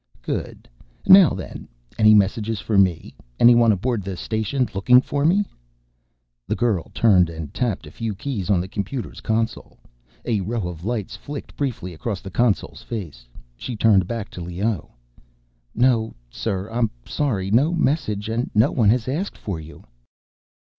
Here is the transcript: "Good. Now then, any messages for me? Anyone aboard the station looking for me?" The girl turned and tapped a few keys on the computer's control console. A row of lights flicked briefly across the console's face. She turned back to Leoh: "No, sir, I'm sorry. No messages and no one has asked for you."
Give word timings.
"Good. 0.23 0.67
Now 1.05 1.29
then, 1.29 1.67
any 1.99 2.15
messages 2.15 2.59
for 2.59 2.75
me? 2.75 3.13
Anyone 3.39 3.71
aboard 3.71 4.01
the 4.01 4.17
station 4.17 4.67
looking 4.73 4.99
for 4.99 5.25
me?" 5.25 5.45
The 6.47 6.55
girl 6.55 6.89
turned 6.95 7.29
and 7.29 7.53
tapped 7.53 7.85
a 7.85 7.91
few 7.91 8.15
keys 8.15 8.49
on 8.49 8.59
the 8.61 8.67
computer's 8.67 9.21
control 9.21 9.77
console. 9.77 9.79
A 10.25 10.41
row 10.41 10.67
of 10.67 10.83
lights 10.83 11.15
flicked 11.15 11.55
briefly 11.55 11.93
across 11.93 12.19
the 12.21 12.31
console's 12.31 12.81
face. 12.81 13.27
She 13.55 13.75
turned 13.75 14.07
back 14.07 14.31
to 14.31 14.41
Leoh: 14.41 14.89
"No, 15.75 16.15
sir, 16.31 16.67
I'm 16.71 16.89
sorry. 17.05 17.51
No 17.51 17.71
messages 17.71 18.27
and 18.33 18.49
no 18.55 18.71
one 18.71 18.89
has 18.89 19.07
asked 19.07 19.37
for 19.37 19.59
you." 19.59 19.83